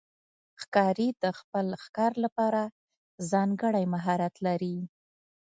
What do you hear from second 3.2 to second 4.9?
ځانګړی مهارت لري.